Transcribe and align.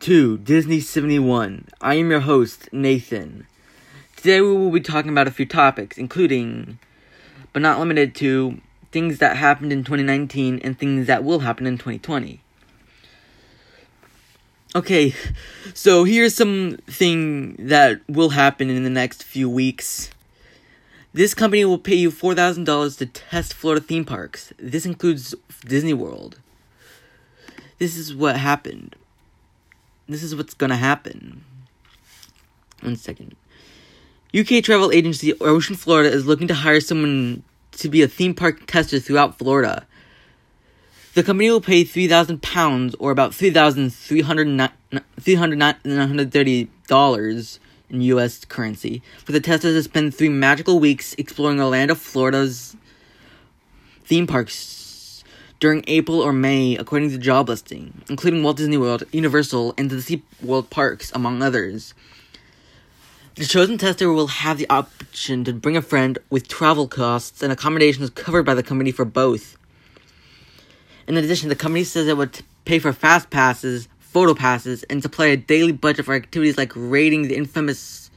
to 0.00 0.38
Disney 0.38 0.80
71. 0.80 1.68
I 1.80 1.94
am 1.94 2.10
your 2.10 2.20
host, 2.20 2.68
Nathan. 2.72 3.46
Today 4.16 4.40
we 4.40 4.52
will 4.52 4.70
be 4.70 4.80
talking 4.80 5.10
about 5.10 5.28
a 5.28 5.30
few 5.30 5.46
topics, 5.46 5.96
including, 5.98 6.78
but 7.52 7.62
not 7.62 7.78
limited 7.78 8.14
to, 8.16 8.60
things 8.92 9.18
that 9.18 9.36
happened 9.36 9.72
in 9.72 9.84
2019 9.84 10.60
and 10.62 10.78
things 10.78 11.06
that 11.06 11.24
will 11.24 11.40
happen 11.40 11.66
in 11.66 11.78
2020. 11.78 12.40
Okay, 14.74 15.14
so 15.72 16.04
here's 16.04 16.34
something 16.34 17.54
that 17.58 18.00
will 18.08 18.30
happen 18.30 18.68
in 18.68 18.84
the 18.84 18.90
next 18.90 19.22
few 19.22 19.48
weeks. 19.48 20.10
This 21.14 21.32
company 21.32 21.64
will 21.64 21.78
pay 21.78 21.94
you 21.94 22.10
$4,000 22.10 22.98
to 22.98 23.06
test 23.06 23.54
Florida 23.54 23.84
theme 23.84 24.04
parks. 24.04 24.52
This 24.58 24.84
includes 24.84 25.34
Disney 25.64 25.94
World. 25.94 26.40
This 27.78 27.96
is 27.96 28.14
what 28.14 28.36
happened. 28.36 28.96
This 30.08 30.22
is 30.22 30.36
what's 30.36 30.54
gonna 30.54 30.76
happen. 30.76 31.44
One 32.80 32.96
second. 32.96 33.34
UK 34.36 34.62
travel 34.62 34.92
agency 34.92 35.32
Ocean 35.40 35.74
Florida 35.74 36.10
is 36.10 36.26
looking 36.26 36.48
to 36.48 36.54
hire 36.54 36.80
someone 36.80 37.42
to 37.72 37.88
be 37.88 38.02
a 38.02 38.08
theme 38.08 38.34
park 38.34 38.66
tester 38.66 39.00
throughout 39.00 39.38
Florida. 39.38 39.86
The 41.14 41.22
company 41.22 41.50
will 41.50 41.60
pay 41.60 41.82
three 41.82 42.06
thousand 42.06 42.42
pounds, 42.42 42.94
or 42.98 43.10
about 43.10 43.34
three 43.34 43.50
thousand 43.50 43.90
three 43.90 44.20
hundred 44.20 44.46
nine 44.48 44.70
hundred 44.92 46.32
thirty 46.32 46.68
dollars 46.86 47.58
in 47.88 48.00
U.S. 48.02 48.44
currency, 48.44 49.02
for 49.24 49.32
the 49.32 49.40
testers 49.40 49.74
to 49.74 49.82
spend 49.82 50.14
three 50.14 50.28
magical 50.28 50.78
weeks 50.78 51.14
exploring 51.18 51.60
Orlando, 51.60 51.94
Florida's 51.94 52.76
theme 54.04 54.26
parks 54.26 54.85
during 55.58 55.84
April 55.86 56.20
or 56.20 56.32
May, 56.32 56.76
according 56.76 57.10
to 57.10 57.18
job 57.18 57.48
listing, 57.48 58.02
including 58.08 58.42
Walt 58.42 58.58
Disney 58.58 58.76
World, 58.76 59.04
Universal, 59.12 59.74
and 59.78 59.90
the 59.90 60.02
Sea 60.02 60.22
World 60.42 60.70
parks, 60.70 61.10
among 61.14 61.42
others. 61.42 61.94
The 63.36 63.44
chosen 63.44 63.76
tester 63.78 64.12
will 64.12 64.28
have 64.28 64.58
the 64.58 64.68
option 64.70 65.44
to 65.44 65.52
bring 65.52 65.76
a 65.76 65.82
friend 65.82 66.18
with 66.30 66.48
travel 66.48 66.88
costs 66.88 67.42
and 67.42 67.52
accommodations 67.52 68.10
covered 68.10 68.44
by 68.44 68.54
the 68.54 68.62
company 68.62 68.92
for 68.92 69.04
both. 69.04 69.58
In 71.06 71.16
addition, 71.16 71.48
the 71.48 71.54
company 71.54 71.84
says 71.84 72.08
it 72.08 72.16
would 72.16 72.40
pay 72.64 72.78
for 72.78 72.92
fast 72.92 73.30
passes, 73.30 73.88
photo 73.98 74.34
passes, 74.34 74.82
and 74.84 75.02
supply 75.02 75.26
a 75.26 75.36
daily 75.36 75.72
budget 75.72 76.06
for 76.06 76.14
activities 76.14 76.56
like 76.56 76.72
raiding 76.74 77.28
the 77.28 77.36
infamous 77.36 78.10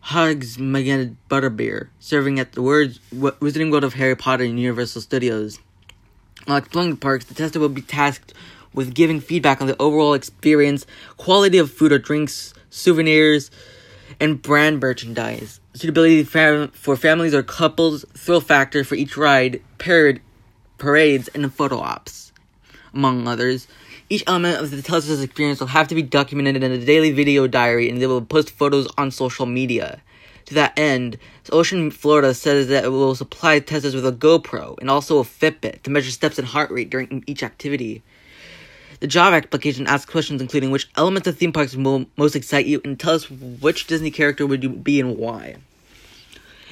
Hugs 0.00 0.56
Hogsmeade 0.56 1.16
Butterbeer, 1.30 1.88
serving 1.98 2.38
at 2.38 2.52
the 2.52 2.62
Wizarding 2.62 3.70
World 3.70 3.84
of 3.84 3.94
Harry 3.94 4.16
Potter 4.16 4.44
in 4.44 4.56
Universal 4.56 5.02
Studios. 5.02 5.58
While 6.48 6.56
exploring 6.56 6.88
the 6.88 6.96
parks, 6.96 7.26
the 7.26 7.34
tester 7.34 7.60
will 7.60 7.68
be 7.68 7.82
tasked 7.82 8.32
with 8.72 8.94
giving 8.94 9.20
feedback 9.20 9.60
on 9.60 9.66
the 9.66 9.76
overall 9.78 10.14
experience, 10.14 10.86
quality 11.18 11.58
of 11.58 11.70
food 11.70 11.92
or 11.92 11.98
drinks, 11.98 12.54
souvenirs, 12.70 13.50
and 14.18 14.40
brand 14.40 14.80
merchandise, 14.80 15.60
suitability 15.74 16.24
for 16.24 16.96
families 16.96 17.34
or 17.34 17.42
couples, 17.42 18.06
thrill 18.14 18.40
factor 18.40 18.82
for 18.82 18.94
each 18.94 19.14
ride, 19.14 19.62
parade, 19.76 20.22
parades, 20.78 21.28
and 21.34 21.52
photo 21.52 21.80
ops, 21.80 22.32
among 22.94 23.28
others. 23.28 23.68
Each 24.08 24.24
element 24.26 24.58
of 24.58 24.70
the 24.70 24.80
tester's 24.80 25.20
experience 25.20 25.60
will 25.60 25.66
have 25.66 25.88
to 25.88 25.94
be 25.94 26.00
documented 26.00 26.64
in 26.64 26.72
a 26.72 26.78
daily 26.78 27.10
video 27.10 27.46
diary 27.46 27.90
and 27.90 28.00
they 28.00 28.06
will 28.06 28.22
post 28.22 28.52
photos 28.52 28.88
on 28.96 29.10
social 29.10 29.44
media. 29.44 30.00
To 30.48 30.54
that 30.54 30.78
end, 30.78 31.18
Ocean 31.52 31.90
Florida 31.90 32.32
says 32.32 32.68
that 32.68 32.84
it 32.84 32.88
will 32.88 33.14
supply 33.14 33.58
testers 33.58 33.94
with 33.94 34.06
a 34.06 34.12
GoPro 34.12 34.78
and 34.80 34.88
also 34.88 35.18
a 35.18 35.22
Fitbit 35.22 35.82
to 35.82 35.90
measure 35.90 36.10
steps 36.10 36.38
and 36.38 36.48
heart 36.48 36.70
rate 36.70 36.88
during 36.88 37.22
each 37.26 37.42
activity. 37.42 38.02
The 39.00 39.08
job 39.08 39.34
application 39.34 39.86
asks 39.86 40.10
questions 40.10 40.40
including 40.40 40.70
which 40.70 40.88
elements 40.96 41.28
of 41.28 41.36
theme 41.36 41.52
parks 41.52 41.76
will 41.76 42.06
most 42.16 42.34
excite 42.34 42.64
you 42.64 42.80
and 42.82 42.98
tell 42.98 43.12
us 43.12 43.30
which 43.30 43.88
Disney 43.88 44.10
character 44.10 44.46
would 44.46 44.62
you 44.62 44.70
be 44.70 44.98
and 44.98 45.18
why. 45.18 45.56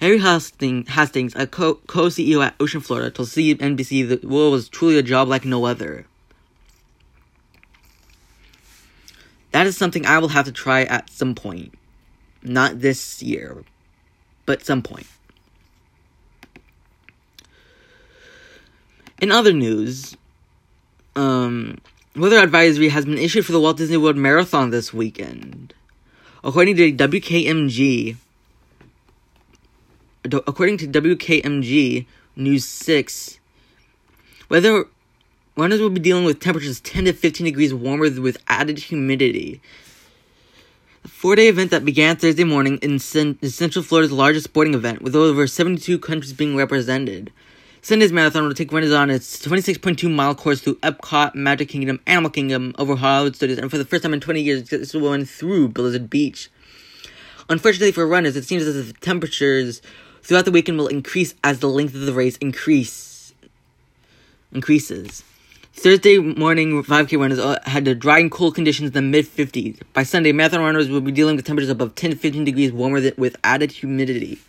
Harry 0.00 0.18
Hastings, 0.18 1.34
a 1.36 1.46
co 1.46 1.74
CEO 1.74 2.42
at 2.42 2.54
Ocean 2.58 2.80
Florida, 2.80 3.10
told 3.10 3.28
CNBC 3.28 4.08
that 4.08 4.24
Will 4.24 4.50
was 4.50 4.70
truly 4.70 4.96
a 4.96 5.02
job 5.02 5.28
like 5.28 5.44
no 5.44 5.66
other. 5.66 6.06
That 9.50 9.66
is 9.66 9.76
something 9.76 10.06
I 10.06 10.20
will 10.20 10.28
have 10.28 10.46
to 10.46 10.52
try 10.52 10.84
at 10.84 11.10
some 11.10 11.34
point. 11.34 11.77
Not 12.42 12.80
this 12.80 13.22
year, 13.22 13.64
but 14.46 14.64
some 14.64 14.82
point. 14.82 15.06
In 19.20 19.32
other 19.32 19.52
news, 19.52 20.16
um, 21.16 21.78
weather 22.14 22.38
advisory 22.38 22.88
has 22.88 23.04
been 23.04 23.18
issued 23.18 23.44
for 23.44 23.52
the 23.52 23.60
Walt 23.60 23.76
Disney 23.76 23.96
World 23.96 24.16
Marathon 24.16 24.70
this 24.70 24.92
weekend. 24.92 25.74
According 26.44 26.76
to 26.76 26.92
WKMG, 26.92 28.16
according 30.24 30.78
to 30.78 30.86
WKMG 30.86 32.06
News 32.36 32.64
6, 32.64 33.40
weather 34.48 34.84
runners 35.56 35.80
will 35.80 35.90
be 35.90 36.00
dealing 36.00 36.24
with 36.24 36.38
temperatures 36.38 36.80
10 36.80 37.06
to 37.06 37.12
15 37.12 37.44
degrees 37.44 37.74
warmer 37.74 38.08
with 38.20 38.38
added 38.46 38.78
humidity. 38.78 39.60
Four 41.08 41.36
day 41.36 41.48
event 41.48 41.70
that 41.70 41.84
began 41.84 42.16
Thursday 42.16 42.44
morning 42.44 42.78
in 42.78 42.98
Central 42.98 43.82
Florida's 43.82 44.12
largest 44.12 44.44
sporting 44.44 44.74
event, 44.74 45.02
with 45.02 45.16
over 45.16 45.46
72 45.46 45.98
countries 45.98 46.32
being 46.32 46.54
represented. 46.54 47.32
Sunday's 47.82 48.12
marathon 48.12 48.44
will 48.44 48.54
take 48.54 48.70
runners 48.72 48.92
on 48.92 49.08
its 49.10 49.44
26.2 49.44 50.12
mile 50.14 50.34
course 50.34 50.60
through 50.60 50.76
Epcot, 50.76 51.34
Magic 51.34 51.68
Kingdom, 51.70 51.98
Animal 52.06 52.30
Kingdom, 52.30 52.74
over 52.78 52.94
Hollywood 52.94 53.34
Studios, 53.36 53.58
and 53.58 53.70
for 53.70 53.78
the 53.78 53.84
first 53.84 54.02
time 54.02 54.12
in 54.12 54.20
20 54.20 54.40
years, 54.40 54.68
this 54.68 54.92
will 54.94 55.10
run 55.10 55.24
through 55.24 55.68
Blizzard 55.68 56.10
Beach. 56.10 56.50
Unfortunately 57.48 57.92
for 57.92 58.06
runners, 58.06 58.36
it 58.36 58.44
seems 58.44 58.64
as 58.64 58.76
if 58.76 59.00
temperatures 59.00 59.80
throughout 60.22 60.44
the 60.44 60.52
weekend 60.52 60.78
will 60.78 60.88
increase 60.88 61.34
as 61.42 61.60
the 61.60 61.68
length 61.68 61.94
of 61.94 62.02
the 62.02 62.12
race 62.12 62.36
increase 62.36 63.32
increases. 64.52 65.24
Thursday 65.78 66.18
morning 66.18 66.82
5K 66.82 67.20
runners 67.20 67.38
uh, 67.38 67.60
had 67.62 67.84
the 67.84 67.94
dry 67.94 68.18
and 68.18 68.32
cool 68.32 68.50
conditions 68.50 68.88
in 68.88 68.94
the 68.94 69.00
mid 69.00 69.26
50s. 69.26 69.80
By 69.92 70.02
Sunday, 70.02 70.32
marathon 70.32 70.60
runners 70.60 70.88
will 70.88 71.00
be 71.00 71.12
dealing 71.12 71.36
with 71.36 71.46
temperatures 71.46 71.70
above 71.70 71.94
10 71.94 72.10
to 72.10 72.16
15 72.16 72.44
degrees 72.44 72.72
warmer 72.72 73.00
than, 73.00 73.14
with 73.16 73.36
added 73.44 73.70
humidity. 73.70 74.40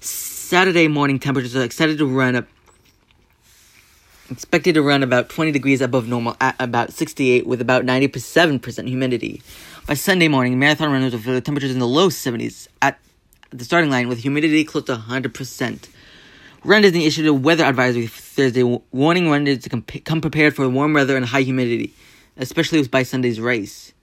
Saturday 0.00 0.86
morning 0.86 1.18
temperatures 1.18 1.56
are 1.56 1.62
expected 1.62 1.96
to 1.96 2.04
run 2.04 2.36
up 2.36 2.46
expected 4.30 4.74
to 4.74 4.82
run 4.82 5.02
about 5.02 5.30
20 5.30 5.50
degrees 5.50 5.80
above 5.80 6.06
normal 6.06 6.36
at 6.42 6.56
about 6.58 6.92
68 6.92 7.46
with 7.46 7.62
about 7.62 7.84
97% 7.84 8.86
humidity. 8.86 9.40
By 9.86 9.94
Sunday 9.94 10.28
morning, 10.28 10.58
marathon 10.58 10.92
runners 10.92 11.14
will 11.14 11.20
feel 11.20 11.40
temperatures 11.40 11.72
in 11.72 11.78
the 11.78 11.88
low 11.88 12.10
70s 12.10 12.68
at 12.82 13.00
the 13.48 13.64
starting 13.64 13.90
line 13.90 14.08
with 14.08 14.18
humidity 14.18 14.64
close 14.64 14.84
to 14.84 14.96
100%. 14.96 15.88
Run 16.62 16.82
Disney 16.82 17.06
issued 17.06 17.26
a 17.26 17.32
weather 17.32 17.64
advisory 17.64 18.06
Thursday 18.06 18.62
warning 18.92 19.30
runners 19.30 19.60
to 19.60 19.70
come 20.04 20.20
prepared 20.20 20.54
for 20.54 20.68
warm 20.68 20.92
weather 20.92 21.16
and 21.16 21.24
high 21.24 21.40
humidity, 21.40 21.94
especially 22.36 22.86
by 22.86 23.02
Sunday's 23.02 23.40
race. 23.40 23.94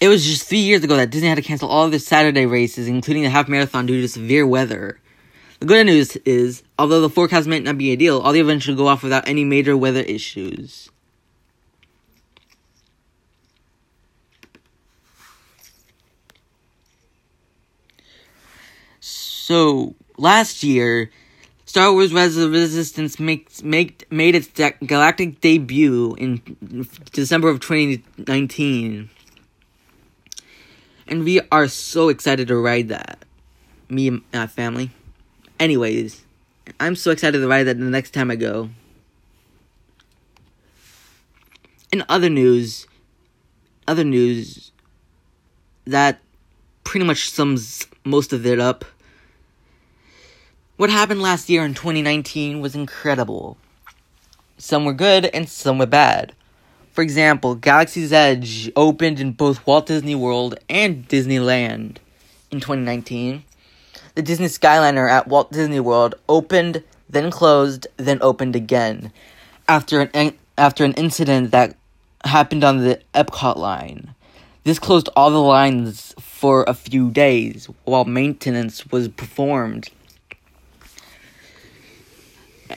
It 0.00 0.08
was 0.08 0.24
just 0.24 0.48
three 0.48 0.60
years 0.60 0.82
ago 0.84 0.96
that 0.96 1.10
Disney 1.10 1.28
had 1.28 1.34
to 1.34 1.42
cancel 1.42 1.68
all 1.68 1.84
of 1.84 1.90
their 1.90 2.00
Saturday 2.00 2.46
races, 2.46 2.88
including 2.88 3.24
the 3.24 3.30
half 3.30 3.48
marathon, 3.48 3.84
due 3.84 4.00
to 4.00 4.08
severe 4.08 4.46
weather. 4.46 4.98
The 5.60 5.66
good 5.66 5.86
news 5.86 6.16
is, 6.18 6.62
although 6.78 7.00
the 7.00 7.10
forecast 7.10 7.48
might 7.48 7.64
not 7.64 7.76
be 7.76 7.92
ideal, 7.92 8.20
all 8.20 8.32
the 8.32 8.40
events 8.40 8.64
should 8.64 8.76
go 8.76 8.86
off 8.86 9.02
without 9.02 9.28
any 9.28 9.44
major 9.44 9.76
weather 9.76 10.02
issues. 10.02 10.88
So, 19.48 19.94
last 20.18 20.62
year, 20.62 21.10
Star 21.64 21.90
Wars 21.90 22.12
Rise 22.12 22.36
of 22.36 22.52
the 22.52 22.58
Resistance 22.58 23.18
makes, 23.18 23.62
make, 23.62 24.04
made 24.12 24.34
its 24.34 24.46
de- 24.48 24.74
galactic 24.84 25.40
debut 25.40 26.14
in 26.16 26.86
December 27.12 27.48
of 27.48 27.60
2019. 27.60 29.08
And 31.06 31.24
we 31.24 31.40
are 31.50 31.66
so 31.66 32.10
excited 32.10 32.48
to 32.48 32.58
ride 32.58 32.88
that. 32.88 33.24
Me 33.88 34.08
and 34.08 34.22
my 34.34 34.46
family. 34.46 34.90
Anyways, 35.58 36.26
I'm 36.78 36.94
so 36.94 37.10
excited 37.10 37.38
to 37.38 37.48
ride 37.48 37.64
that 37.64 37.78
the 37.78 37.84
next 37.86 38.10
time 38.10 38.30
I 38.30 38.36
go. 38.36 38.68
In 41.90 42.04
other 42.10 42.28
news, 42.28 42.86
other 43.86 44.04
news, 44.04 44.72
that 45.86 46.20
pretty 46.84 47.06
much 47.06 47.30
sums 47.30 47.86
most 48.04 48.34
of 48.34 48.44
it 48.44 48.60
up. 48.60 48.84
What 50.78 50.90
happened 50.90 51.20
last 51.20 51.48
year 51.48 51.64
in 51.64 51.74
2019 51.74 52.60
was 52.60 52.76
incredible. 52.76 53.56
Some 54.58 54.84
were 54.84 54.92
good 54.92 55.24
and 55.26 55.48
some 55.48 55.76
were 55.76 55.86
bad. 55.86 56.34
For 56.92 57.02
example, 57.02 57.56
Galaxy's 57.56 58.12
Edge 58.12 58.70
opened 58.76 59.18
in 59.18 59.32
both 59.32 59.66
Walt 59.66 59.86
Disney 59.86 60.14
World 60.14 60.56
and 60.68 61.08
Disneyland 61.08 61.96
in 62.52 62.60
2019. 62.60 63.42
The 64.14 64.22
Disney 64.22 64.46
Skyliner 64.46 65.10
at 65.10 65.26
Walt 65.26 65.50
Disney 65.50 65.80
World 65.80 66.14
opened, 66.28 66.84
then 67.10 67.32
closed, 67.32 67.88
then 67.96 68.20
opened 68.22 68.54
again. 68.54 69.10
after 69.68 70.02
an 70.14 70.34
after 70.56 70.84
an 70.84 70.92
incident 70.92 71.50
that 71.50 71.74
happened 72.24 72.62
on 72.62 72.84
the 72.84 73.00
Epcot 73.14 73.56
line. 73.56 74.14
This 74.62 74.78
closed 74.78 75.08
all 75.16 75.32
the 75.32 75.42
lines 75.42 76.14
for 76.20 76.62
a 76.68 76.74
few 76.74 77.10
days 77.10 77.68
while 77.82 78.04
maintenance 78.04 78.86
was 78.92 79.08
performed. 79.08 79.90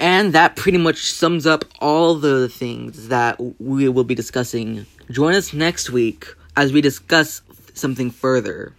And 0.02 0.34
that 0.34 0.56
pretty 0.56 0.80
much 0.80 1.12
sums 1.12 1.46
up 1.46 1.64
all 1.80 2.16
the 2.16 2.50
things 2.50 3.10
that 3.10 3.40
we 3.62 3.88
will 3.88 4.04
be 4.04 4.16
discussing. 4.16 4.88
Join 5.12 5.36
us 5.36 5.54
next 5.54 5.92
week 5.92 6.26
as 6.58 6.74
we 6.74 6.82
discuss 6.82 7.44
something 7.76 8.10
further. 8.10 8.74